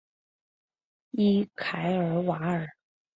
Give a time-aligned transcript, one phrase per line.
[1.11, 2.67] 伊凯尔瓦尔。